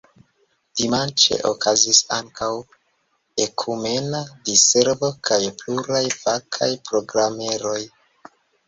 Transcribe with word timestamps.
Dimanĉe 0.79 1.37
okazis 1.49 1.99
ankaŭ 2.17 2.49
ekumena 3.47 4.25
diservo 4.49 5.15
kaj 5.31 5.41
pluraj 5.61 6.05
fakaj 6.25 6.73
programeroj. 6.91 7.81